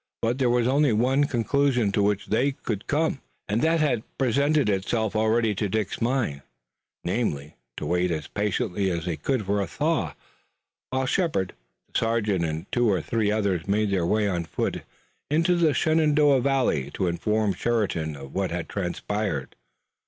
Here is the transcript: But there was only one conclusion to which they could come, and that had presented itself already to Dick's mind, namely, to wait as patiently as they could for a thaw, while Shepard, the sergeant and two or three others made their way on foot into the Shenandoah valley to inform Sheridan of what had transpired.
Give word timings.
But 0.23 0.39
there 0.39 0.49
was 0.49 0.67
only 0.67 0.93
one 0.93 1.25
conclusion 1.25 1.91
to 1.91 2.01
which 2.01 2.25
they 2.25 2.53
could 2.53 2.87
come, 2.87 3.21
and 3.47 3.61
that 3.61 3.81
had 3.81 4.01
presented 4.17 4.67
itself 4.67 5.15
already 5.15 5.53
to 5.53 5.69
Dick's 5.69 6.01
mind, 6.01 6.41
namely, 7.03 7.55
to 7.77 7.85
wait 7.85 8.09
as 8.09 8.25
patiently 8.27 8.89
as 8.89 9.05
they 9.05 9.15
could 9.15 9.45
for 9.45 9.61
a 9.61 9.67
thaw, 9.67 10.15
while 10.89 11.05
Shepard, 11.05 11.53
the 11.93 11.99
sergeant 11.99 12.43
and 12.43 12.65
two 12.71 12.89
or 12.89 12.99
three 12.99 13.29
others 13.29 13.67
made 13.67 13.91
their 13.91 14.07
way 14.07 14.27
on 14.27 14.45
foot 14.45 14.81
into 15.29 15.55
the 15.55 15.71
Shenandoah 15.71 16.41
valley 16.41 16.89
to 16.95 17.05
inform 17.05 17.53
Sheridan 17.53 18.15
of 18.15 18.33
what 18.33 18.49
had 18.49 18.67
transpired. 18.67 19.55